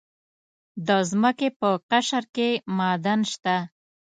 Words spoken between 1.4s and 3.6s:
په قشر کې معادن شته.